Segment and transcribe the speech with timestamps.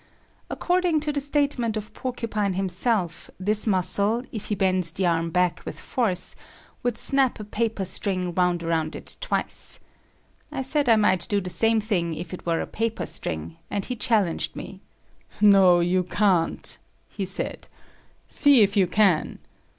[0.49, 5.61] According to the statement of Porcupine himself, this muscle, if he bends the arm back
[5.63, 6.35] with force,
[6.81, 9.79] would snap a paper string wound around it twice.
[10.51, 13.85] I said I might do the same thing if it were a paper string, and
[13.85, 14.81] he challenged me.
[15.39, 17.67] "No, you can't," he said.
[18.27, 19.37] "See if you can."